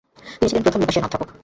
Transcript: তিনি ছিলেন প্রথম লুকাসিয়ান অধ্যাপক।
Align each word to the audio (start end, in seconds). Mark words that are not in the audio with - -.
তিনি 0.31 0.49
ছিলেন 0.49 0.63
প্রথম 0.65 0.79
লুকাসিয়ান 0.81 1.05
অধ্যাপক। 1.07 1.29